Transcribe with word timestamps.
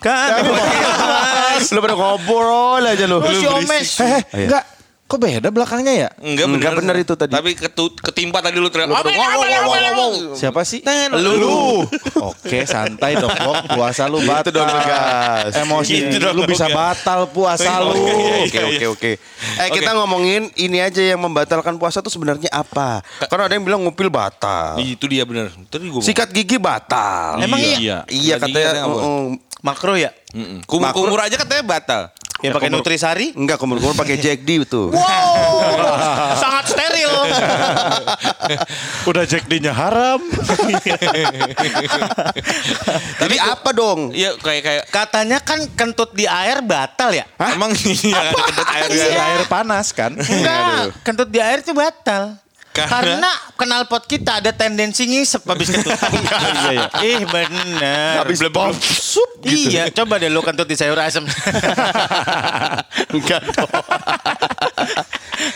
Kami 0.00 0.40
podcast. 0.48 1.68
Lu 1.76 1.80
pada 1.84 1.92
ngobrol 1.92 2.80
aja 2.80 3.04
lu. 3.04 3.20
Lu 3.20 3.36
si 3.36 3.46
Omes. 3.46 3.90
Eh, 4.00 4.48
enggak. 4.48 4.79
Kok 5.10 5.18
beda 5.18 5.50
belakangnya 5.50 6.06
ya? 6.06 6.08
Enggak 6.22 6.46
Enggak 6.46 6.72
benar 6.78 6.94
itu 6.94 7.18
tadi. 7.18 7.34
Tapi 7.34 7.58
ketu, 7.58 7.90
ketimpa 7.98 8.38
tadi 8.38 8.62
lu 8.62 8.70
teriak. 8.70 8.86
Lu 8.86 8.94
pada 8.94 9.10
"Amin, 9.10 9.18
wow, 9.18 9.26
wow, 9.26 9.34
wow, 9.34 9.42
amin, 9.42 9.58
wow, 9.66 9.74
amin." 9.74 10.22
wow. 10.30 10.38
Siapa 10.38 10.62
sih? 10.62 10.86
Lu. 11.18 11.34
Lu. 11.34 11.50
Oke, 12.30 12.62
santai 12.62 13.18
dong, 13.18 13.34
Bok. 13.34 13.74
Puasa 13.74 14.06
lu 14.06 14.22
Gitu 14.22 14.30
batal. 14.30 14.54
dong, 14.54 14.70
Gas. 14.70 15.52
Emosi 15.58 16.06
Gitu 16.06 16.16
dong, 16.22 16.38
lu 16.38 16.46
bisa 16.46 16.70
batal 16.70 17.26
puasa 17.26 17.82
lu. 17.82 17.98
Oke 18.46 18.58
oke 18.62 18.86
oke. 18.94 19.10
Eh 19.58 19.68
kita 19.74 19.98
ngomongin 19.98 20.46
ini 20.54 20.78
aja 20.78 21.02
yang 21.02 21.18
membatalkan 21.18 21.74
puasa 21.74 21.98
tuh 21.98 22.14
sebenarnya 22.14 22.46
apa? 22.54 23.02
Karena 23.26 23.50
ada 23.50 23.54
yang 23.58 23.66
bilang 23.66 23.82
ngupil 23.82 24.14
batal. 24.14 24.78
Itu 24.78 25.10
dia 25.10 25.26
bener. 25.26 25.50
Tadi 25.66 25.90
gua 25.90 26.06
Sikat 26.06 26.30
gigi 26.30 26.54
batal. 26.54 27.42
Emang 27.42 27.58
iya? 27.58 28.06
Iya 28.06 28.38
gigi 28.38 28.54
katanya. 28.62 28.86
Makro 29.66 29.98
ya? 29.98 30.14
Kumur-kumur 30.70 31.18
aja 31.18 31.34
katanya 31.34 31.66
batal. 31.66 32.02
Ya 32.40 32.56
pakai 32.56 32.72
Nutrisari? 32.72 33.36
Enggak 33.36 33.60
kumur-kumur 33.60 33.92
pakai 33.92 34.16
Jack 34.16 34.40
D 34.48 34.64
itu. 34.64 34.88
Sangat 36.42 36.72
steril. 36.72 37.12
Udah 39.10 39.24
Jack 39.28 39.44
D-nya 39.44 39.76
haram. 39.76 40.20
Jadi 43.20 43.36
apa 43.36 43.70
dong? 43.76 44.16
Iya 44.16 44.40
kayak 44.40 44.62
kayak 44.64 44.82
Katanya 44.88 45.38
kan 45.44 45.60
kentut 45.76 46.16
di 46.16 46.24
air 46.24 46.64
batal 46.64 47.12
ya? 47.12 47.28
emang 47.52 47.76
iya 47.76 48.16
ada 48.16 48.32
kedut 48.32 48.68
air 48.72 48.88
Iya, 48.90 49.20
air 49.20 49.42
panas 49.44 49.92
kan? 49.92 50.16
Enggak, 50.16 50.96
kentut 51.04 51.28
di 51.28 51.40
air 51.44 51.60
itu 51.60 51.76
batal. 51.76 52.40
Karena? 52.70 53.02
Karena 53.18 53.30
knalpot 53.56 54.06
kita 54.06 54.38
ada 54.38 54.50
tendensi 54.50 55.02
ngisep 55.04 55.42
habis 55.42 55.68
kentut. 55.74 55.90
Iya, 55.90 56.70
iya. 56.70 56.86
Ih 57.02 57.22
bener. 57.24 58.22
Habis 58.22 58.38
bom 58.48 58.70
sup 58.74 59.42
gitu. 59.42 59.68
Iya, 59.68 59.90
coba 59.92 60.16
deh 60.16 60.26
lu 60.26 60.38
kentut 60.38 60.64
di 60.64 60.74
sayur 60.74 60.96
asem. 60.96 61.26
Enggak 63.10 63.42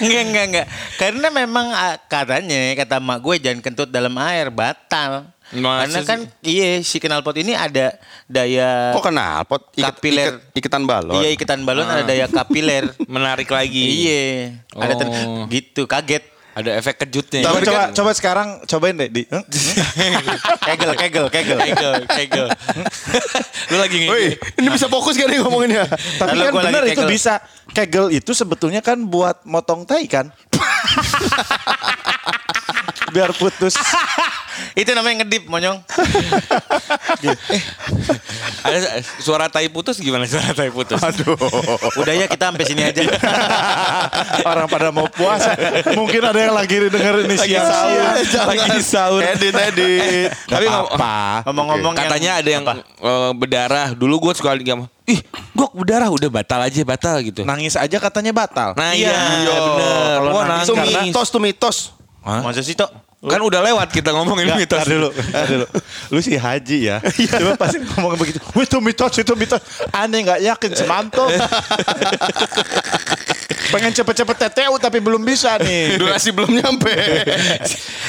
enggak, 0.01 0.23
enggak, 0.23 0.45
enggak. 0.45 0.67
Karena 0.97 1.27
memang 1.31 1.67
ah, 1.71 1.95
katanya, 2.01 2.75
kata 2.75 2.99
mak 2.99 3.21
gue 3.21 3.37
jangan 3.39 3.61
kentut 3.61 3.89
dalam 3.89 4.15
air, 4.19 4.49
batal. 4.49 5.31
Masa 5.53 5.87
Karena 5.87 5.99
sih? 6.01 6.09
kan 6.09 6.19
iya 6.43 6.69
si 6.81 6.97
knalpot 6.99 7.37
ini 7.37 7.55
ada 7.55 7.95
daya 8.27 8.91
Kok 8.91 9.05
kenal 9.05 9.45
pot 9.45 9.71
ikat, 9.71 9.93
Kapiler. 9.93 10.27
ikat- 10.33 10.57
iketan 10.57 10.83
balon. 10.83 11.15
Iya 11.15 11.29
iketan 11.31 11.61
balon 11.63 11.85
ada 11.85 12.03
daya 12.03 12.27
kapiler. 12.27 12.91
menarik 13.13 13.47
lagi. 13.47 13.85
iya. 14.03 14.23
Ada 14.73 14.95
ten- 14.97 15.13
Oh. 15.15 15.47
gitu 15.47 15.87
kaget. 15.87 16.34
Ada 16.55 16.71
efek 16.79 17.03
kejutnya. 17.03 17.43
Coba, 17.43 17.51
Tapi 17.53 17.67
coba, 17.67 17.75
kan- 17.77 17.91
coba 17.93 18.11
sekarang 18.15 18.49
cobain 18.63 18.95
deh 18.95 19.11
di. 19.11 19.23
Kegel, 20.67 20.93
kegel, 20.95 21.27
kegel. 21.27 21.59
Kegel, 21.59 21.95
kegel. 22.07 22.47
Lu 23.71 23.77
lagi 23.77 24.07
Woi, 24.07 24.39
ngegel. 24.39 24.59
ini 24.63 24.69
bisa 24.71 24.87
fokus 24.87 25.19
gak 25.19 25.27
nih 25.27 25.43
ngomonginnya? 25.43 25.85
Tapi 25.91 26.37
Lalu 26.39 26.47
kan 26.47 26.55
bener 26.63 26.83
itu 26.87 27.03
bisa. 27.05 27.43
Kegel 27.75 28.15
itu 28.15 28.31
sebetulnya 28.31 28.79
kan 28.79 29.03
buat 29.03 29.43
motong 29.43 29.83
tai 29.83 30.07
kan? 30.07 30.31
Biar 33.15 33.31
putus. 33.31 33.79
Itu 34.75 34.91
namanya 34.91 35.23
ngedip, 35.23 35.47
monyong. 35.47 35.79
Ada 38.65 38.79
suara 39.19 39.47
tai 39.47 39.69
putus 39.69 39.99
gimana 39.99 40.25
suara 40.25 40.51
tai 40.51 40.71
putus? 40.71 40.99
Aduh. 40.99 41.37
Udah 41.95 42.11
ya 42.13 42.27
kita 42.27 42.51
sampai 42.51 42.65
sini 42.65 42.83
aja. 42.83 43.03
Orang 44.49 44.67
pada 44.67 44.89
mau 44.91 45.07
puasa. 45.07 45.55
Mungkin 45.93 46.23
ada 46.23 46.39
yang 46.41 46.55
lagi 46.55 46.81
denger 46.81 47.15
ini 47.23 47.37
siang-siang. 47.37 48.15
Lagi 48.49 48.81
sahur. 48.81 49.21
Edit, 49.23 49.55
edit. 49.55 50.31
Tapi 50.47 50.65
ngom- 50.67 50.91
apa? 50.91 51.15
Ngomong-ngomong 51.45 51.93
yang- 51.93 52.03
katanya 52.05 52.31
ada 52.37 52.51
yang 52.51 52.65
apa? 52.65 52.75
eh, 52.81 53.31
berdarah. 53.33 53.89
Dulu 53.93 54.15
gue 54.21 54.33
suka 54.35 54.55
lagi 54.55 54.65
sama, 54.65 54.87
ih 55.05 55.21
gue 55.53 55.67
berdarah 55.73 56.09
udah 56.09 56.31
batal 56.33 56.61
aja 56.63 56.81
batal 56.83 57.17
gitu. 57.21 57.43
Nangis 57.43 57.75
aja 57.75 57.97
katanya 57.97 58.33
batal. 58.33 58.73
Nah 58.75 58.91
iya, 58.93 59.13
Iya. 59.13 59.55
bener. 59.55 60.17
Kalau 60.21 60.43
nangis 60.43 60.67
Itu 60.67 60.75
nangis. 60.75 60.95
mitos 61.05 61.29
tuh 61.29 61.41
mitos. 61.41 61.77
Masa 62.25 62.65
sih, 62.65 62.73
Tok? 62.73 62.89
Kan 63.25 63.41
udah 63.41 63.61
lewat 63.63 63.89
kita 63.89 64.13
ngomongin 64.13 64.47
Nggak, 64.47 64.59
mitos. 64.61 64.85
dulu, 64.85 65.09
dulu. 65.49 65.67
Lu 66.11 66.19
sih 66.21 66.37
haji 66.37 66.79
ya. 66.87 66.97
Cuma 67.41 67.57
pasti 67.57 67.81
ngomong 67.81 68.15
begitu. 68.15 68.37
"Wih, 68.53 68.65
Itu 68.65 68.79
mitos, 68.79 69.17
itu 69.17 69.33
mitos. 69.33 69.65
Aneh 69.91 70.21
nggak 70.23 70.41
yakin 70.45 70.71
semanto. 70.75 71.25
Pengen 73.65 73.91
cepet-cepet 73.91 74.37
TTU 74.39 74.77
tapi 74.79 75.01
belum 75.01 75.21
bisa 75.21 75.57
nih. 75.59 75.97
Durasi 76.01 76.31
belum 76.31 76.53
nyampe. 76.53 76.95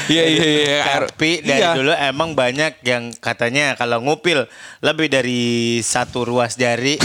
Iya 0.06 0.24
iya 0.25 0.46
iya. 0.46 0.80
Tapi 1.02 1.42
dari 1.42 1.58
Iya. 1.58 1.72
dulu 1.74 1.92
emang 1.92 2.30
banyak 2.34 2.84
yang 2.84 3.09
katanya 3.16 3.74
kalau 3.74 3.98
ngupil 4.00 4.46
lebih 4.80 5.08
dari 5.08 5.44
satu 5.80 6.28
ruas 6.28 6.54
jari. 6.54 7.00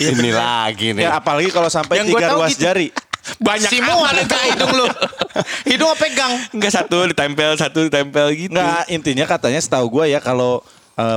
ini 0.00 0.30
lagi 0.32 0.96
nih. 0.96 1.04
Ya 1.04 1.18
apalagi 1.18 1.52
kalau 1.52 1.68
sampai 1.68 2.00
Yang 2.00 2.16
tiga 2.16 2.26
ruas 2.32 2.54
gitu. 2.54 2.64
jari. 2.64 2.88
Banyak 3.38 3.70
Semua 3.70 4.06
ada 4.08 4.22
ke 4.22 4.36
hidung 4.50 4.72
lu. 4.72 4.86
Hidung 5.64 5.94
pegang. 5.94 6.32
Enggak 6.50 6.72
satu 6.74 7.06
ditempel, 7.06 7.50
satu 7.54 7.86
ditempel 7.86 8.26
gitu. 8.34 8.52
Nggak, 8.52 8.82
intinya 8.88 9.24
katanya 9.26 9.58
setahu 9.58 10.00
gue 10.00 10.10
ya 10.10 10.18
kalau 10.18 10.60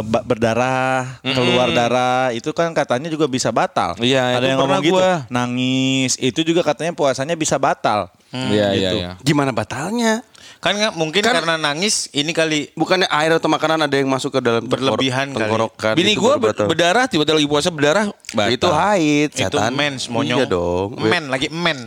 ba- 0.02 0.24
berdarah, 0.24 1.20
keluar 1.22 1.70
darah 1.70 2.32
itu 2.32 2.50
kan 2.52 2.72
katanya 2.72 3.06
juga 3.06 3.26
bisa 3.26 3.50
batal. 3.50 3.94
Iya, 3.98 4.34
Ada 4.34 4.40
itu 4.40 4.46
yang 4.48 4.60
ngomong 4.60 4.82
gitu. 4.82 4.94
gua. 4.96 5.12
Nangis, 5.28 6.18
itu 6.18 6.40
juga 6.42 6.62
katanya 6.64 6.94
puasanya 6.94 7.34
bisa 7.34 7.58
batal. 7.58 8.10
Iya 8.32 8.68
iya 8.72 8.90
Gitu. 8.92 8.98
iya. 9.00 9.12
Gimana 9.22 9.52
batalnya? 9.52 10.22
Kan 10.66 10.74
nggak 10.76 10.98
mungkin 10.98 11.22
Kan- 11.22 11.38
karena 11.38 11.62
nangis 11.62 12.10
ini 12.10 12.34
kali 12.34 12.74
Bukannya 12.74 13.06
air 13.06 13.30
atau 13.32 13.46
makanan 13.46 13.86
ada 13.86 13.94
yang 13.94 14.10
masuk 14.10 14.34
ke 14.34 14.40
dalam 14.42 14.66
tenggorok- 14.66 14.98
Berlebihan 14.98 15.30
kali. 15.30 15.46
tenggorokan. 15.46 15.94
Bini 15.94 16.12
itu 16.12 16.20
gue 16.20 16.34
baru 16.34 16.50
batal. 16.50 16.66
berdarah 16.66 17.06
tiba-tiba 17.06 17.38
lagi 17.38 17.46
puasa 17.46 17.70
berdarah 17.70 18.06
batal. 18.34 18.50
Itu 18.50 18.68
haid, 18.68 19.30
itu 19.32 19.58
mens 19.70 20.10
monyong. 20.10 20.42
Iya 20.42 20.46
dong. 20.50 20.98
Men 20.98 21.30
lagi 21.30 21.54
men. 21.54 21.86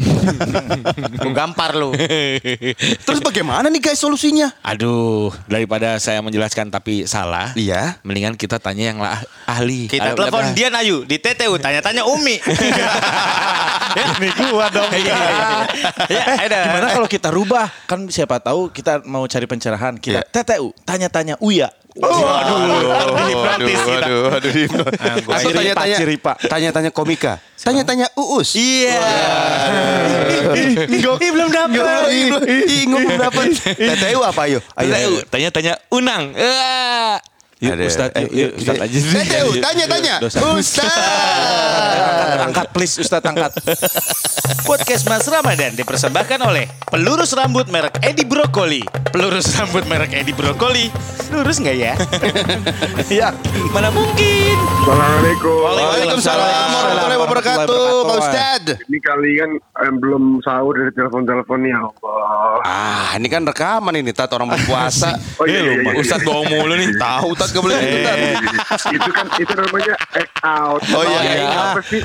lu 1.27 1.31
gampar 1.35 1.75
lu. 1.75 1.91
Terus 3.07 3.19
bagaimana 3.19 3.67
nih 3.67 3.83
guys 3.83 3.99
solusinya? 3.99 4.55
Aduh, 4.63 5.35
daripada 5.45 5.99
saya 5.99 6.23
menjelaskan 6.23 6.71
tapi 6.71 7.03
salah. 7.03 7.51
Iya. 7.53 7.99
Mendingan 8.01 8.39
kita 8.39 8.63
tanya 8.63 8.95
yang 8.95 9.03
lah 9.03 9.19
ahli. 9.43 9.91
Kita 9.91 10.13
Ayo, 10.13 10.15
telepon 10.15 10.39
apa? 10.41 10.55
Dian 10.55 10.71
Ayu 10.73 11.03
di 11.03 11.19
TTU 11.19 11.59
tanya-tanya 11.59 12.07
Umi. 12.07 12.39
Ini 13.99 14.29
gua 14.47 14.71
dong. 14.71 14.87
Iya, 14.93 15.17
Ya, 16.07 16.23
ada. 16.39 16.59
Gimana 16.71 16.87
kalau 16.93 17.09
kita 17.09 17.29
rubah? 17.29 17.67
Kan 17.85 18.07
siapa 18.07 18.39
tahu 18.39 18.68
kita 18.71 19.03
mau 19.09 19.25
cari 19.27 19.47
pencerahan. 19.49 19.97
Kita 19.99 20.23
Iya. 20.23 20.23
TTU, 20.31 20.73
tanya-tanya 20.87 21.37
Uya. 21.41 21.69
Kita. 21.99 22.15
Aduh, 23.59 24.31
aduh. 24.31 24.31
Atau 24.31 25.51
Ciripa, 25.99 26.39
tanya-tanya, 26.39 26.39
tanya-tanya 26.47 26.91
komika. 26.95 27.43
Tanya-tanya 27.59 28.07
uus. 28.15 28.55
Iya. 28.55 29.03
Ih, 30.55 31.31
belum 31.35 31.51
dapat. 31.51 32.07
Ih, 32.07 32.87
belum 32.87 33.19
dapat. 33.19 33.51
TTU 33.75 34.21
apa? 34.23 34.47
Ayo. 34.47 34.63
TTU, 34.79 35.27
tanya-tanya 35.27 35.75
Unang. 35.91 36.31
Yuk, 37.59 37.75
Ada. 37.75 37.85
Ustaz, 37.91 38.09
Eh, 38.15 38.23
yuk, 38.23 38.31
yuk, 38.31 38.51
yuk, 38.55 39.51
Ustaz 39.51 39.75
yuk. 39.75 39.91
aja. 39.91 40.15
Ustaz. 40.55 40.95
Angkat, 41.99 42.39
angkat 42.47 42.67
please 42.71 42.95
Ustaz 43.03 43.23
angkat. 43.27 43.51
Podcast 44.63 45.03
Mas 45.09 45.27
Ramadan 45.27 45.75
dipersembahkan 45.75 46.39
oleh 46.45 46.71
pelurus 46.87 47.35
rambut 47.35 47.67
merek 47.67 47.99
Edi 47.99 48.23
Brokoli. 48.23 48.87
Pelurus 49.11 49.51
rambut 49.59 49.83
merek 49.91 50.15
Edi 50.15 50.31
Brokoli. 50.31 50.87
Lurus 51.29 51.61
nggak 51.61 51.77
ya? 51.77 51.93
Iya. 53.11 53.29
Mana 53.75 53.93
mungkin? 53.93 54.55
Assalamualaikum. 54.81 55.57
Waalaikumsalam 55.61 56.49
warahmatullahi 56.73 57.21
wabarakatuh, 57.21 57.85
Pak 58.01 58.17
Ustad. 58.17 58.63
Ini 58.89 58.99
kalian 59.03 59.51
eh, 59.61 59.93
belum 59.93 60.41
sahur 60.41 60.73
dari 60.73 60.93
telepon-telepon 60.97 61.59
ya 61.69 61.79
Allah. 61.85 62.65
Ah, 62.65 63.09
ini 63.21 63.29
kan 63.29 63.45
rekaman 63.45 63.93
ini, 63.95 64.17
Tat 64.17 64.33
orang 64.33 64.49
berpuasa. 64.49 65.11
Oh 65.39 65.47
iya, 65.47 65.61
iya, 65.63 65.73
iya, 65.85 65.93
Ustadz 65.95 66.25
bohong 66.25 66.49
mulu 66.51 66.75
nih. 66.75 66.97
Tahu 66.99 67.31
Tat 67.37 67.48
gak 67.51 67.63
boleh 67.65 67.77
gitu, 67.79 67.99
Tat. 68.03 68.17
itu 68.93 69.11
kan 69.11 69.27
itu 69.39 69.53
namanya 69.55 69.95
act 70.15 70.35
out. 70.43 70.81
Oh, 70.93 71.03
iya, 71.05 71.21
iya. 71.25 71.49
Apa 71.75 71.81
sih? 71.85 72.01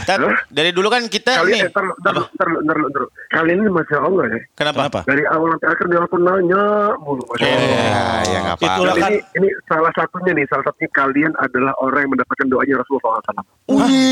Dari 0.49 0.69
dulu 0.71 0.87
kan 0.87 1.05
kita 1.07 1.43
Kalian 1.43 1.53
nih. 1.53 1.61
eh, 1.65 1.69
ntar, 1.71 1.85
ntar, 1.99 2.15
ntar, 2.33 2.47
ntar, 2.63 2.77
ntar. 2.77 3.03
Kalian 3.31 3.57
ini 3.63 3.69
masya 3.71 3.97
Allah 4.01 4.23
ya. 4.29 4.39
Kenapa? 4.53 4.77
Kenapa? 4.85 4.99
Dari 5.07 5.23
awal 5.27 5.49
sampai 5.55 5.69
akhir 5.73 5.85
telepon 5.89 6.21
nanya 6.23 6.63
mulu. 7.01 7.23
Masya 7.29 7.47
Allah. 7.47 7.67
Ya, 7.69 8.05
ya 8.27 8.39
apa-apa. 8.53 8.65
Itulah 8.65 8.95
kan. 8.95 9.09
ini, 9.11 9.19
ini 9.37 9.47
salah 9.65 9.91
satunya 9.95 10.31
nih, 10.35 10.45
salah 10.49 10.63
satunya 10.67 10.89
kalian 10.93 11.31
adalah 11.39 11.73
orang 11.79 11.99
yang 12.07 12.11
mendapatkan 12.15 12.47
doanya 12.47 12.75
Rasulullah 12.79 13.19
SAW. 13.23 13.45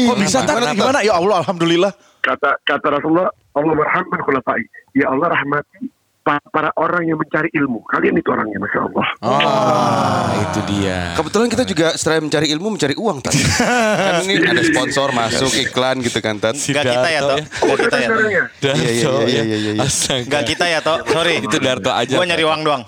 Kok 0.07 0.17
bisa 0.19 0.37
tak? 0.43 0.55
Gimana? 0.73 0.99
Ya 1.05 1.13
Allah, 1.15 1.35
alhamdulillah. 1.45 1.91
Kata 2.21 2.53
kata 2.63 2.87
Rasulullah, 3.01 3.29
Allah 3.57 3.73
merhamkan 3.73 4.19
khulafai. 4.21 4.61
Ya 4.93 5.09
Allah 5.09 5.31
rahmati 5.31 6.00
para 6.25 6.69
orang 6.77 7.03
yang 7.09 7.17
mencari 7.17 7.49
ilmu. 7.53 7.81
Kalian 7.89 8.13
itu 8.17 8.29
orangnya, 8.29 8.57
masya 8.61 8.79
Allah. 8.85 9.07
Ah, 9.21 10.25
itu 10.37 10.59
dia. 10.69 11.17
Kebetulan 11.17 11.47
kita 11.49 11.63
juga 11.65 11.87
setelah 11.97 12.21
mencari 12.21 12.47
ilmu 12.53 12.67
mencari 12.77 12.95
uang 12.95 13.17
Tat. 13.25 13.33
kan 14.05 14.21
ini 14.25 14.45
ada 14.45 14.61
sponsor 14.61 15.09
masuk 15.11 15.51
iklan 15.57 16.01
gitu 16.05 16.21
kan 16.21 16.37
Tat. 16.37 16.55
Gak 16.57 16.85
kita 16.85 17.09
ya, 17.09 17.19
Tok. 17.25 17.37
Gak 17.41 17.77
kita 17.89 17.97
ya, 17.97 18.07
Tok. 18.07 18.17
Sebenarnya. 18.21 18.43
Iya, 18.61 18.73
iya, 18.77 18.91
iya, 18.91 19.41
iya, 19.43 19.57
iya, 19.57 19.71
iya. 19.81 20.15
Gak 20.29 20.43
kita 20.45 20.65
ya, 20.69 20.79
Tok. 20.85 20.99
Sorry. 21.09 21.35
Itu 21.41 21.57
Darto 21.57 21.89
aja. 21.89 22.13
Gue 22.13 22.25
nyari 22.29 22.43
uang 22.45 22.61
doang. 22.61 22.83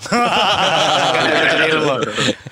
Gak 1.34 1.46
cari 1.50 1.66
ilmu. 1.74 1.96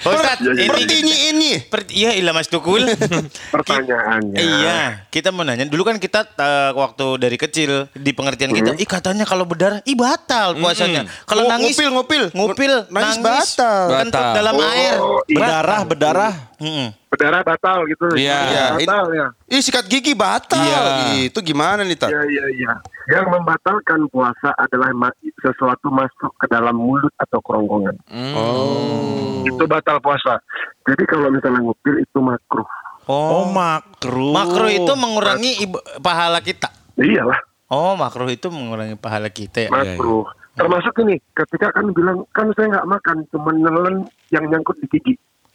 Ustaz, 0.01 0.41
Iya, 0.41 0.57
iya. 0.57 0.65
ini 0.65 0.73
Pertinyi 0.73 1.15
ini. 1.29 1.51
iya 1.93 2.11
ilah 2.17 2.33
Mas 2.33 2.49
Tukul. 2.49 2.81
Pertanyaannya. 3.53 4.37
Iya, 4.37 4.79
kita 5.13 5.29
mau 5.29 5.45
nanya. 5.45 5.69
Dulu 5.69 5.85
kan 5.85 6.01
kita 6.01 6.25
eh, 6.25 6.71
waktu 6.73 7.21
dari 7.21 7.37
kecil 7.37 7.87
di 7.93 8.11
pengertian 8.11 8.51
kita, 8.51 8.73
ih 8.75 8.89
katanya 8.89 9.23
kalau 9.29 9.45
berdarah, 9.45 9.79
ih 9.85 9.93
batal 9.93 10.57
puasanya. 10.71 11.01
Kalau 11.23 11.44
Oh, 11.44 11.50
nangis, 11.50 11.75
ngupil, 11.75 11.89
ngupil. 11.91 12.23
ngupil, 12.31 12.73
Nangis 12.88 13.18
nangis, 13.19 13.50
batal. 13.53 13.83
kentut 13.94 14.15
Batal. 14.18 14.33
dalam 14.33 14.56
Oh, 14.56 14.65
air. 14.65 14.95
iya. 15.25 15.35
Berdarah, 15.35 15.81
berdarah. 15.83 16.33
Mm-mm. 16.57 16.88
Berdarah 17.12 17.41
batal 17.44 17.77
gitu. 17.85 18.06
Iya. 18.15 18.39
Iya, 18.41 18.65
Batal 18.79 19.06
ya. 19.12 19.27
Ih 19.47 19.59
sikat 19.59 19.85
gigi 19.85 20.13
batal. 20.13 20.63
Iya. 20.63 20.79
Itu 21.27 21.39
gimana 21.41 21.83
nih, 21.83 22.00
Tat? 22.00 22.07
Iya, 22.07 22.21
iya, 22.23 22.45
iya. 22.56 22.73
Yang 23.09 23.25
membatalkan 23.29 24.07
puasa 24.07 24.56
adalah 24.56 24.95
sesuatu 25.38 25.91
masuk 25.91 26.31
ke 26.38 26.47
dalam 26.47 26.74
mulut 26.74 27.12
atau 27.17 27.44
kerongkongan. 27.44 27.95
Oh. 28.31 29.44
Itu 29.44 29.63
batal 29.65 30.00
puasa. 30.00 30.39
Jadi 30.88 31.03
kalau 31.03 31.27
misalnya 31.27 31.59
ngupil 31.59 32.00
itu 32.00 32.17
makruh. 32.17 32.67
Oh, 33.06 33.44
makruh. 33.45 34.31
Makruh 34.31 34.71
itu 34.71 34.94
mengurangi 34.95 35.51
iba- 35.59 35.83
pahala 36.00 36.39
kita. 36.39 36.69
Iyalah, 36.95 37.39
Oh, 37.67 37.95
makruh 37.95 38.27
itu 38.27 38.47
mengurangi 38.47 38.95
pahala 38.95 39.27
kita 39.27 39.65
ya. 39.65 39.69
makruh. 39.69 40.27
Termasuk 40.56 40.94
ini, 41.07 41.15
ketika 41.31 41.71
kan 41.71 41.95
bilang, 41.95 42.27
kan 42.36 42.51
saya 42.56 42.75
nggak 42.75 42.89
makan, 42.92 43.18
cuma 43.31 43.51
nelen 43.56 44.03
yang 44.36 44.44
nyangkut 44.51 44.75
di 44.83 44.88
gigi. 44.92 45.13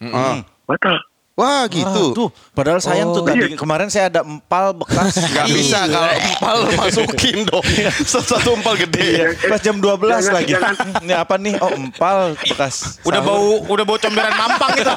Ah. 0.09 0.41
Batal. 0.65 0.97
Wah 1.37 1.69
gitu. 1.69 2.17
Tuh, 2.17 2.29
padahal 2.51 2.81
sayang 2.81 3.13
tuh 3.13 3.21
tadi 3.21 3.53
Iya. 3.53 3.61
kemarin 3.61 3.87
saya 3.87 4.09
ada 4.09 4.25
empal 4.25 4.73
bekas. 4.73 5.21
Gak 5.37 5.45
bisa 5.47 5.85
kalau 5.85 6.09
empal 6.09 6.57
masukin 6.81 7.45
dong. 7.45 7.61
Satu 8.01 8.57
empal 8.57 8.73
gede. 8.79 9.37
Pas 9.45 9.61
jam 9.61 9.77
12 9.77 10.01
Jangan, 10.17 10.33
lagi. 10.33 10.51
jangan. 10.51 10.73
Ini 11.05 11.13
apa 11.13 11.37
nih? 11.37 11.53
Oh, 11.61 11.69
empal 11.69 12.33
bekas. 12.41 12.97
Udah 13.05 13.21
sahur. 13.21 13.29
bau 13.61 13.69
udah 13.69 13.85
bau 13.85 13.97
comberan 13.97 14.33
mampang 14.33 14.71
gitu. 14.75 14.93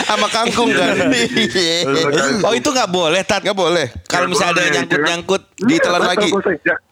Sama 0.00 0.26
kangkung 0.28 0.72
kan. 0.72 0.94
Oh 2.42 2.52
itu 2.54 2.68
nggak 2.70 2.88
boleh 2.88 3.20
tat. 3.22 3.44
Gak 3.44 3.52
boleh. 3.54 3.92
Kalau 4.06 4.24
misalnya 4.24 4.56
ada 4.56 4.72
nyangkut-nyangkut 4.72 5.42
ditelan 5.60 6.00
Iya, 6.00 6.08
lagi. 6.08 6.28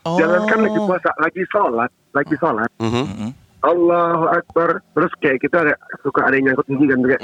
Jangan 0.05 0.41
kan 0.45 0.59
lagi 0.61 0.79
puasa, 0.79 1.11
lagi 1.17 1.43
sholat, 1.49 1.91
lagi 2.13 2.35
sholat. 2.37 2.71
Mhm. 2.77 3.48
Allahu 3.63 4.25
Akbar. 4.31 4.83
Terus 4.95 5.13
kayak 5.19 5.39
kita 5.43 5.57
ada, 5.67 5.75
suka 6.03 6.27
ada 6.27 6.35
yang 6.39 6.53
nyangkut 6.53 6.67
gigi 6.71 6.87
kan 6.87 6.99
kayak. 7.03 7.23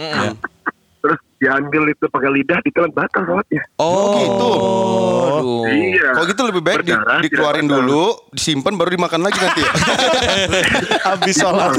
Terus 1.04 1.20
diambil 1.36 1.92
itu 1.92 2.04
pakai 2.08 2.30
lidah, 2.32 2.58
ditelan 2.64 2.92
batal 2.96 3.22
sholatnya. 3.28 3.62
Oh 3.76 4.16
gitu. 4.16 4.52
Aduh. 5.36 5.64
Kalau 6.24 6.32
gitu 6.32 6.48
lebih 6.48 6.62
baik 6.64 6.78
di- 6.82 6.96
dikeluarin 7.28 7.68
tidak 7.68 7.84
dulu, 7.84 8.04
disimpan 8.32 8.72
baru 8.72 8.96
dimakan 8.96 9.20
lagi 9.20 9.36
nanti. 9.36 9.60
ya? 9.60 9.68
Habis 11.12 11.36
sholat. 11.36 11.76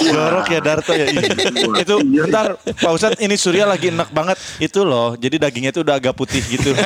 Jorok 0.00 0.46
ya 0.48 0.60
Darto 0.64 0.96
ya. 0.96 1.12
Itu 1.84 2.00
bentar 2.00 2.56
Pak 2.56 2.88
Ustadz 2.90 3.20
ini 3.20 3.36
Surya 3.36 3.68
lagi 3.68 3.92
enak 3.92 4.08
banget. 4.08 4.40
Itu 4.56 4.82
loh. 4.82 5.12
Jadi 5.14 5.36
dagingnya 5.36 5.70
itu 5.70 5.84
udah 5.84 6.00
agak 6.00 6.16
putih 6.16 6.40
gitu. 6.40 6.72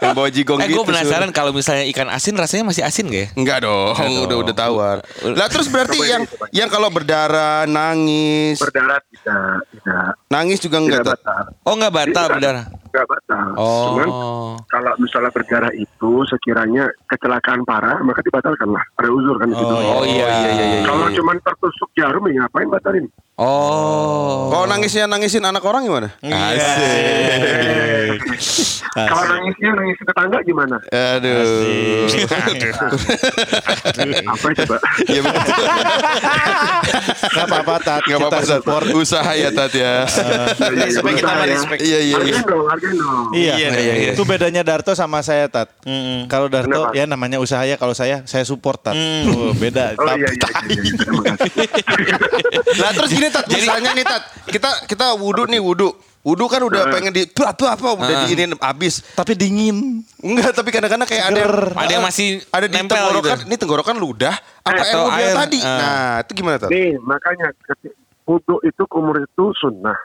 Yang 0.00 0.12
bawa 0.14 0.28
jigong 0.30 0.58
Eh 0.58 0.66
gitu. 0.66 0.80
gue 0.80 0.84
penasaran 0.86 1.28
kalau 1.28 1.52
misalnya 1.52 1.84
ikan 1.88 2.08
asin 2.08 2.32
rasanya 2.32 2.64
masih 2.64 2.82
asin 2.82 3.04
gak 3.06 3.20
ya? 3.20 3.28
Enggak 3.34 3.58
dong, 3.62 3.92
udah 3.98 4.36
udah 4.40 4.54
tawar. 4.54 4.96
Lah 5.26 5.48
terus 5.48 5.68
berarti 5.68 5.98
yang 6.00 6.22
yang 6.54 6.68
kalau 6.70 6.88
berdarah, 6.88 7.68
nangis, 7.68 8.56
Berdarah 8.56 8.96
tidak, 9.04 9.68
tidak, 9.70 10.08
nangis 10.28 10.58
juga 10.58 10.78
tidak 10.78 10.86
enggak 10.88 11.04
batal. 11.12 11.42
Oh 11.62 11.74
nggak 11.74 11.92
batal 11.92 12.24
Tidak. 12.24 12.34
berdarah. 12.34 12.64
Nggak 12.88 13.06
batal. 13.06 13.48
Oh. 13.56 13.84
Cuman 13.92 14.08
kalau 14.68 14.92
misalnya 15.00 15.30
berdarah 15.32 15.72
itu 15.76 16.12
sekiranya 16.28 16.88
kecelakaan 17.08 17.62
parah, 17.68 18.00
maka 18.00 18.20
dibatalkan 18.24 18.68
lah. 18.72 18.84
Ada 18.96 19.08
uzur 19.12 19.36
kan 19.36 19.48
di 19.52 19.56
situ. 19.56 19.74
Oh 19.74 20.04
iya 20.04 20.26
iya 20.26 20.50
iya. 20.52 20.64
iya. 20.80 20.80
Kalau 20.88 21.06
cuman 21.12 21.36
tertusuk 21.44 21.90
jarum 21.96 22.24
ya 22.28 22.44
ngapain 22.44 22.68
batalin? 22.68 23.06
Oh. 23.38 24.50
Kalau 24.50 24.66
nangisnya 24.66 25.06
nangisin 25.06 25.46
anak 25.46 25.62
orang 25.62 25.86
gimana? 25.86 26.08
Kalau 29.06 29.24
nangisnya 29.28 29.70
nangis 29.76 29.96
tetangga 30.00 30.38
gimana? 30.42 30.76
Aduh. 30.90 32.08
Apa 34.26 34.46
coba? 34.58 34.76
Iya 35.06 35.20
betul. 35.22 35.64
Gak 37.28 37.44
apa-apa 37.46 37.74
Tat. 37.78 38.02
Enggak 38.02 38.18
apa-apa 38.18 38.38
Kita 38.40 38.42
Tat. 38.42 38.50
support. 38.58 38.86
Usaha 38.90 39.32
ya 39.34 39.50
Tat 39.52 39.72
ya. 39.72 39.92
Respect 40.74 41.14
kita 41.20 41.30
mah 41.30 41.46
respect. 41.46 41.80
Iya 41.84 41.98
iya 42.00 42.16
iya. 42.18 42.34
Hargain 42.34 42.46
dong, 42.48 42.66
hargain 42.66 42.96
dong. 42.96 43.24
Iya, 43.34 43.52
Iya, 43.58 43.68
iya, 43.78 43.94
iya. 43.94 44.12
itu 44.14 44.22
bedanya 44.24 44.62
Darto 44.64 44.92
sama 44.94 45.20
saya 45.20 45.46
Tat. 45.46 45.68
Kalau 46.26 46.48
Darto 46.48 46.90
ya 46.90 47.04
namanya 47.04 47.38
usaha 47.38 47.62
ya, 47.62 47.76
kalau 47.76 47.92
saya 47.92 48.24
saya 48.24 48.42
support 48.42 48.82
Tat. 48.82 48.96
Oh, 49.28 49.52
beda. 49.54 49.94
Oh 49.98 50.06
iya 50.14 50.28
iya. 50.30 50.48
iya, 50.66 50.82
iya. 50.82 52.14
Lah 52.78 52.90
terus 52.94 53.10
gini 53.10 53.28
Tat, 53.28 53.44
misalnya 53.48 53.90
nih 53.92 54.06
Tat, 54.06 54.22
kita 54.48 54.70
kita 54.86 55.06
wudhu 55.14 55.44
nih 55.46 55.60
wudhu. 55.60 55.90
Wudhu 56.28 56.44
kan 56.44 56.60
udah 56.60 56.92
pengen 56.92 57.08
di 57.08 57.24
tuh 57.24 57.40
apa 57.42 57.72
apa 57.72 57.86
udah 57.96 58.28
diinin 58.28 58.52
abis. 58.54 59.00
Tapi 59.16 59.32
dingin. 59.32 60.04
Enggak, 60.20 60.52
tapi 60.52 60.68
kadang-kadang 60.68 61.08
kayak 61.08 61.24
ada 61.24 61.38
yang 61.40 61.52
Ada 61.72 61.92
yang 61.96 62.04
masih 62.04 62.26
ada 62.46 62.66
di 62.68 62.76
tenggorokan. 62.76 63.36
gitu. 63.40 63.48
Ini 63.48 63.56
tenggorokan 63.56 63.96
ludah 63.96 64.34
apa 64.60 64.76
air 64.76 64.84
Atau 64.84 65.00
mobil 65.08 65.24
air, 65.24 65.32
tadi. 65.34 65.58
ah. 65.58 65.72
Nah, 65.72 66.12
itu 66.20 66.32
gimana 66.36 66.56
Tat? 66.60 66.68
Nih 66.68 66.88
makanya 67.00 67.46
wudhu 68.22 68.60
itu 68.60 68.82
kumur 68.84 69.16
itu 69.16 69.44
sunnah. 69.56 69.96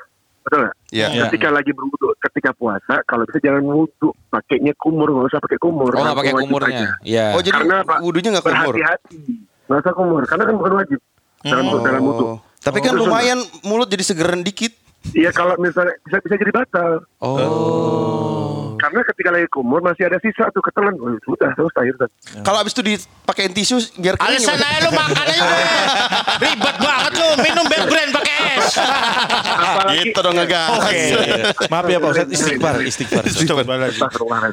Betul 0.44 0.60
nggak? 0.64 0.76
Iya. 0.92 1.08
Iya. 1.10 1.24
Ketika 1.28 1.48
lagi 1.50 1.72
berwudhu, 1.72 2.08
ketika 2.20 2.52
puasa, 2.52 3.04
kalau 3.04 3.24
bisa 3.24 3.40
jangan 3.40 3.64
wudhu, 3.66 4.12
pakainya 4.28 4.72
kumur, 4.76 5.08
nggak 5.10 5.28
usah 5.28 5.40
pakai 5.40 5.60
kumur. 5.60 5.92
Oh 5.92 6.04
nggak 6.04 6.18
pakai 6.18 6.34
kumurnya. 6.38 6.88
Iya. 7.02 7.26
Oh 7.32 7.40
jadi 7.40 7.56
Karena 7.58 7.76
apa? 7.80 7.96
wudhunya 8.00 8.30
nggak 8.32 8.46
kumur. 8.46 8.76
Berhati-hati, 8.76 9.20
nggak 9.68 9.80
usah 9.80 9.94
kumur, 9.94 10.22
karena 10.24 10.44
kan 10.44 10.56
bukan 10.56 10.74
wajib 10.78 11.00
dalam 11.42 11.64
dalam 11.80 12.02
wudhu. 12.02 12.26
Oh. 12.28 12.38
Tapi 12.60 12.80
kan 12.80 12.92
Itu 12.92 13.04
sunnah. 13.04 13.12
lumayan 13.12 13.40
mulut 13.64 13.88
jadi 13.88 14.04
segeran 14.06 14.40
dikit. 14.42 14.72
Iya 15.12 15.36
kalau 15.36 15.60
misalnya 15.60 15.92
bisa 16.02 16.18
bisa 16.24 16.36
jadi 16.40 16.52
batal. 16.56 17.04
Oh. 17.20 18.74
Karena 18.80 19.00
ketika 19.04 19.30
lagi 19.32 19.48
kumur 19.48 19.80
masih 19.80 20.08
ada 20.08 20.20
sisa 20.20 20.48
tuh 20.52 20.60
ketelan. 20.60 20.96
Oh, 20.96 21.12
sudah 21.24 21.52
selesai. 21.54 21.84
Ustaz. 21.92 22.10
Kalau 22.40 22.58
abis 22.60 22.72
itu 22.72 22.84
dipakein 22.84 23.52
tisu 23.52 23.80
biar 23.96 24.16
kering. 24.16 24.40
Alasan 24.40 24.60
aja 24.60 24.80
lu 24.84 24.92
makan 24.92 25.26
aja. 25.26 25.44
Ribet 26.40 26.78
banget 26.80 27.12
lu 27.16 27.28
minum 27.40 27.66
bear 27.68 27.84
brand 27.88 28.12
pakai 28.12 28.36
es. 28.60 28.68
Apalagi 29.54 29.98
Gitu 30.04 30.20
dong 30.20 30.36
ngegas. 30.36 30.70
Oke. 30.80 31.02
Maaf 31.68 31.86
ya 31.88 31.98
Pak 32.00 32.10
Ustadz, 32.12 32.32
istighfar, 32.34 32.76
istighfar. 32.82 33.24
Astagfirullahaladzim. 33.24 34.04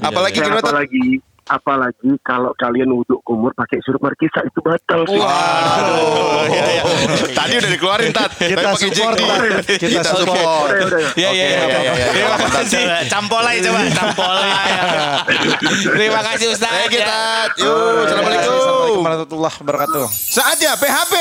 Apalagi 0.03 0.31
Eh, 0.31 0.43
gimana, 0.43 0.61
Tat? 0.61 0.71
apalagi 0.71 1.03
apalagi 1.51 2.15
kalau 2.23 2.55
kalian 2.55 2.95
wudhu 2.95 3.19
kumur 3.27 3.51
pakai 3.59 3.83
sirup 3.83 3.99
markisa 3.99 4.47
itu 4.47 4.63
batal 4.63 5.03
sih. 5.11 5.19
Waduh. 5.19 6.47
Tadi 7.39 7.53
udah 7.59 7.71
dikeluarin 7.75 8.15
Tat. 8.15 8.31
Kita 8.39 8.63
pakai 8.63 8.79
support. 8.79 9.19
Kita 9.83 10.03
support. 10.07 10.71
Iya 11.19 11.31
iya 11.35 11.47
iya. 11.51 11.59
iya, 11.67 11.79
iya. 11.83 12.07
Terima 12.15 12.37
kasih. 12.39 12.83
Campolai 13.11 13.59
coba, 13.59 13.79
campolai. 13.91 14.71
Terima 15.99 16.21
kasih 16.23 16.47
Ustaz. 16.55 16.71
Ayo 16.71 16.87
kita. 16.87 17.19
ya. 17.59 17.67
Yuk, 17.67 18.07
Assalamualaikum. 18.07 18.55
Assalamualaikum 18.55 19.03
warahmatullahi 19.03 19.55
wabarakatuh. 19.59 20.05
Saatnya 20.15 20.73
PHP 20.79 21.15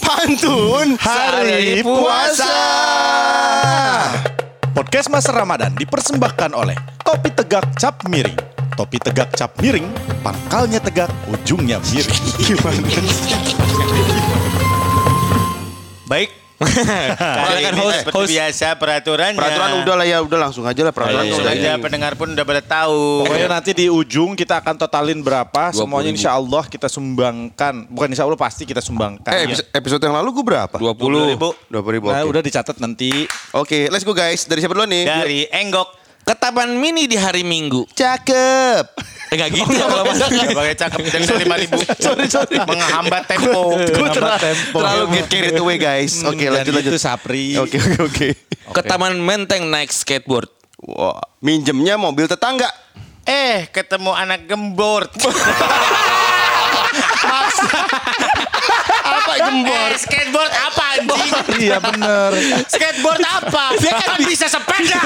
Pantun 0.00 0.88
Hari 0.96 1.84
Puasa. 1.84 2.56
Podcast 4.72 5.12
Mas 5.12 5.28
Ramadan 5.28 5.76
dipersembahkan 5.76 6.56
oleh 6.56 6.78
Topi 7.04 7.28
Tegak 7.36 7.76
Cap 7.76 8.00
Miring. 8.08 8.49
Topi 8.80 8.96
Tegak 8.96 9.36
Cap 9.36 9.60
Miring, 9.60 9.84
pangkalnya 10.24 10.80
tegak, 10.80 11.12
ujungnya 11.28 11.76
miring. 11.92 12.20
Gimana? 12.40 12.80
Baik. 16.08 16.32
Kali 17.20 17.60
kan 17.60 17.72
ini, 17.76 17.80
host, 17.84 18.08
seperti 18.08 18.32
biasa 18.40 18.66
peraturannya. 18.80 19.36
Peraturan 19.36 19.70
udah 19.84 19.94
lah 20.00 20.06
ya, 20.08 20.24
udah 20.24 20.38
langsung 20.48 20.64
aja 20.64 20.80
lah 20.80 20.96
peraturan. 20.96 21.28
Ayo, 21.28 21.36
udah 21.36 21.44
Langsung 21.44 21.60
aja 21.60 21.70
pendengar 21.76 22.12
pun 22.16 22.32
udah 22.32 22.44
pada 22.48 22.62
tahu. 22.64 23.28
Pokoknya 23.28 23.48
nanti 23.52 23.70
di 23.76 23.86
ujung 23.92 24.32
kita 24.32 24.64
akan 24.64 24.74
totalin 24.80 25.20
berapa, 25.20 25.76
20 25.76 25.84
semuanya 25.84 26.10
insya 26.16 26.32
Allah 26.32 26.64
kita 26.64 26.88
sumbangkan. 26.88 27.84
Bukan 27.84 28.08
insya 28.16 28.24
Allah 28.24 28.40
pasti 28.40 28.64
kita 28.64 28.80
sumbangkan. 28.80 29.28
Eh, 29.28 29.44
episode, 29.44 29.68
episode 29.76 30.02
yang 30.08 30.16
lalu 30.16 30.40
gue 30.40 30.44
berapa? 30.56 30.76
20 30.80 31.36
ribu. 31.36 31.52
Dua 31.68 31.84
puluh 31.84 31.94
ribu. 32.00 32.08
Nah, 32.08 32.24
Oke, 32.24 32.32
udah 32.32 32.40
dicatat 32.40 32.80
nanti. 32.80 33.28
Oke, 33.52 33.92
let's 33.92 34.08
go 34.08 34.16
guys. 34.16 34.48
Dari 34.48 34.64
siapa 34.64 34.72
dulu 34.72 34.88
nih? 34.88 35.04
Dari 35.04 35.40
Enggok. 35.52 35.99
Ketapan 36.30 36.78
mini 36.78 37.10
di 37.10 37.18
hari 37.18 37.42
Minggu. 37.42 37.90
Cakep. 37.90 38.86
Eh 39.30 39.34
enggak 39.34 39.50
gitu 39.50 39.66
ya 39.66 39.82
kalau 39.90 40.06
mas. 40.06 40.22
Sebagai 40.30 40.74
cakep 40.78 40.98
dan 41.10 41.20
dari 41.26 41.42
lima 41.42 41.56
ribu. 41.58 41.78
sorry, 41.98 42.30
sorry. 42.30 42.54
Menghambat 42.54 43.26
tempo. 43.26 43.74
Menghambat 43.74 44.38
tempo. 44.38 44.78
Terlalu 44.78 45.04
get 45.18 45.26
carried 45.26 45.58
away 45.58 45.74
guys. 45.74 46.22
Oke, 46.22 46.46
Dan 46.46 46.62
lanjut 46.62 46.72
lanjut. 46.78 46.92
Itu 46.94 47.02
Sapri. 47.02 47.58
Oke 47.58 47.82
oke 47.82 47.98
oke. 48.06 48.28
Ke 48.70 48.80
Taman 48.86 49.18
Menteng 49.18 49.66
naik 49.74 49.90
skateboard. 49.90 50.46
Wah, 50.86 51.18
minjemnya 51.42 51.98
mobil 51.98 52.30
tetangga. 52.30 52.70
Eh, 53.26 53.66
ketemu 53.74 54.14
anak 54.14 54.46
gembor. 54.46 55.10
Apa 59.52 59.74
Eh, 59.82 59.96
skateboard 59.96 60.52
apa 60.52 60.84
anjing? 60.92 61.30
Iya 61.66 61.76
bener. 61.78 62.30
Skateboard 62.64 63.20
apa? 63.20 63.64
Dia 63.76 63.92
kan 63.96 64.18
bisa 64.22 64.46
sepeda. 64.46 65.02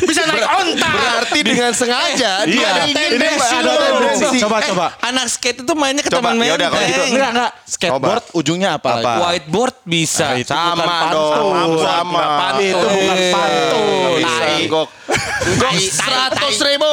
Bisa 0.00 0.22
naik 0.24 0.46
onta. 0.46 0.92
Berarti 0.92 1.40
dengan 1.40 1.70
sengaja 1.70 2.32
dia 2.44 2.54
Iya. 2.54 2.68
ada 2.72 2.84
demosi 3.12 3.52
ada 3.52 3.66
lu. 3.66 3.74
tendensi. 3.76 4.36
Coba 4.38 4.56
Eh, 4.56 4.68
coba. 4.70 4.86
Anak 5.00 5.26
skate 5.28 5.60
itu 5.60 5.72
mainnya 5.74 6.00
ke 6.00 6.08
Coba, 6.08 6.30
taman 6.30 6.44
yaudah, 6.44 6.68
kalau 6.68 6.84
gitu. 6.84 7.02
Enggak 7.10 7.28
enggak. 7.30 7.50
Skateboard 7.66 8.24
ujungnya 8.32 8.70
apa? 8.74 8.90
Apa? 8.96 9.12
Whiteboard 9.24 9.76
bisa. 9.84 10.26
Nah, 10.26 10.38
itu 10.38 10.50
Sama 10.50 10.72
bukan 10.74 11.06
dong, 11.10 11.32
pantun. 11.52 11.82
sama. 11.82 12.22
Pantun. 12.22 12.62
Itu 12.62 12.86
bukan 12.86 13.18
pantun. 13.30 14.12
Bisa, 14.14 14.44
Tai. 14.44 14.64
Seratus 15.92 16.56
ribu. 16.64 16.92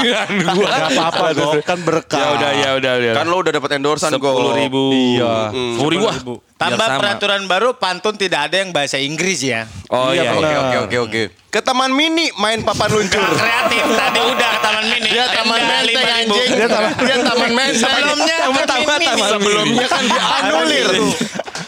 Gak 0.00 0.88
apa-apa 0.88 1.26
Gok, 1.36 1.52
kan 1.62 1.78
berkah. 1.84 2.16
Ya 2.16 2.28
udah, 2.32 2.50
ya 2.56 2.70
udah. 2.80 3.12
Kan 3.12 3.26
lo 3.28 3.36
udah 3.44 3.52
dapat 3.52 3.70
endorsan 3.76 4.16
Gok. 4.16 4.24
Sepuluh 4.24 4.54
ribu. 4.56 4.82
Iya. 4.92 5.52
Sepuluh 5.52 5.90
ribu. 5.92 6.32
Ah. 6.56 6.62
Tambah 6.62 6.88
sama. 6.88 6.98
peraturan 6.98 7.42
baru 7.44 7.68
pantun 7.72 8.16
tidak 8.16 8.48
ada 8.48 8.56
yang 8.58 8.72
bahasa 8.72 8.96
Inggris 8.96 9.40
ya. 9.40 9.68
Oh 9.86 10.08
iya, 10.08 10.32
Oke 10.32 10.40
iya. 10.42 10.58
oke 10.58 10.76
oke 10.82 10.96
oke. 11.02 11.22
Ke 11.46 11.60
Taman 11.60 11.88
Mini 11.90 12.32
main 12.34 12.60
papan 12.60 12.88
luncur. 12.90 13.20
Kreatif 13.36 13.84
tadi 13.86 14.20
udah 14.22 14.52
Taman 14.58 14.84
Mini. 14.86 15.08
Dia 15.08 15.24
Taman 15.30 15.60
Menteng 15.60 16.00
5.000. 16.00 16.18
anjing. 16.18 16.48
Dia 16.50 16.66
Taman 16.66 16.90
Dia 16.98 17.16
Taman 17.18 17.50
Menteng. 17.50 17.76
Sebelumnya 17.78 18.36
Taman 18.40 18.64
Mini. 18.90 19.06
Taman 19.06 19.28
Sebelumnya 19.30 19.86
kan 19.86 20.02
dianulir. 20.02 20.86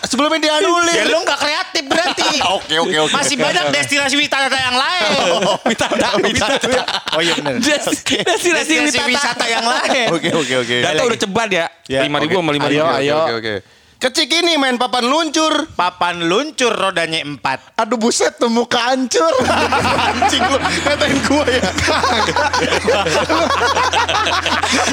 Sebelumnya 0.02 0.40
dianulir. 0.40 0.95
Ya 0.95 1.04
lu 1.07 1.18
gak 1.21 1.37
kreatif 1.38 1.85
berarti. 1.85 2.25
Oke 2.59 2.75
oke 2.78 2.97
oke. 2.99 3.12
Masih 3.12 3.37
banyak 3.37 3.64
destinasi 3.71 4.16
wisata 4.16 4.49
yang 4.50 4.73
lain. 4.73 5.11
Wisata, 5.68 6.09
wisata. 6.16 6.80
Oh 7.12 7.21
iya 7.21 7.33
benar. 7.35 7.61
Destinasi 7.61 8.25
Destinasi 8.25 9.00
wisata. 9.04 9.45
yang 9.45 9.64
lain. 9.64 10.07
Oke 10.11 10.28
oke 10.33 10.54
oke. 10.59 10.76
Data 10.80 11.02
udah 11.04 11.18
ceban 11.18 11.49
ya. 11.50 11.66
Ya, 11.85 12.00
Lima 12.04 12.18
ribu 12.18 12.37
sama 12.37 12.50
lima 12.52 12.68
Ayo, 12.68 12.85
ribu. 12.85 12.97
ayo. 12.97 13.16
Oke 13.18 13.35
oke. 13.37 13.54
Kecik 13.99 14.31
ini 14.31 14.55
main 14.55 14.78
papan 14.78 15.11
luncur. 15.11 15.75
Papan 15.75 16.31
luncur 16.31 16.71
rodanya 16.71 17.19
empat. 17.19 17.75
Aduh 17.75 17.99
buset 17.99 18.38
tuh 18.38 18.47
muka 18.47 18.78
hancur. 18.78 19.35
Anjing 20.07 20.38
lu 20.38 20.55
ngatain 20.87 21.19
gua 21.26 21.43
ya. 21.50 21.71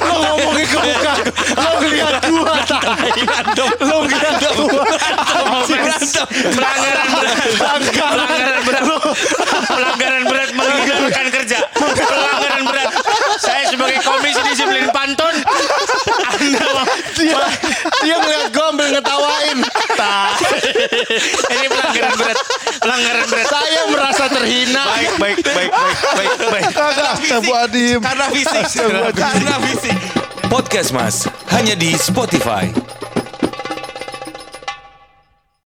Lo 0.02 0.16
ngomongin 0.26 0.66
ke 0.66 0.80
muka. 0.82 1.14
Lo 1.54 1.72
ngeliat 1.86 2.16
gua. 2.26 2.56
Lo 3.86 3.98
ngeliat 4.10 4.36
gua. 4.42 4.82
Berantem. 5.70 6.26
Pelanggaran 6.50 7.08
berat. 7.14 7.38
Pelanggaran 7.94 8.62
berat. 8.66 8.84
Pelanggaran 9.70 10.24
berat 10.26 10.50
meninggalkan 10.58 11.26
kerja. 11.30 11.58
Pelanggaran 11.78 12.64
berat. 12.66 12.90
Saya 13.38 13.70
sebagai 13.70 14.02
komisi 14.02 14.42
disiplin 14.50 14.90
pantun. 14.90 15.36
Anda 16.26 16.66
Dia 17.14 17.38
dia 18.02 18.16
ngeliat 18.18 18.50
gua 18.50 18.66
ambil 18.74 18.88
ngetawain. 18.96 19.58
ini 21.52 21.68
pelanggaran 21.68 22.14
berat. 22.16 22.38
Pelanggaran 22.80 23.26
berat. 23.28 23.48
Saya 23.52 23.82
merasa 23.92 24.25
terhina. 24.36 24.84
Baik, 24.84 25.12
baik, 25.16 25.38
baik, 25.48 25.72
baik, 25.72 25.94
baik, 26.16 26.32
baik. 26.52 26.66
Kagak. 26.76 27.14
Kamu 27.24 27.52
adim. 27.56 27.98
Karena 28.04 28.26
fisik. 28.36 28.66
Karena 29.16 29.56
fisik. 29.64 29.98
Podcast 30.52 30.92
Mas 30.92 31.16
hanya 31.56 31.74
di 31.74 31.96
Spotify. 31.96 32.70